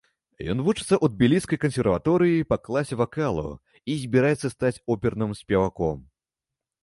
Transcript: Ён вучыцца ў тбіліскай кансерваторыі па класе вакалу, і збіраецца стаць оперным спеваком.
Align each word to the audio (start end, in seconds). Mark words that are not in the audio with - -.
Ён 0.51 0.61
вучыцца 0.67 0.83
ў 0.99 1.05
тбіліскай 1.15 1.59
кансерваторыі 1.65 2.47
па 2.53 2.57
класе 2.65 2.95
вакалу, 3.01 3.45
і 3.95 3.97
збіраецца 4.05 4.47
стаць 4.55 4.75
оперным 4.95 5.37
спеваком. 5.41 5.97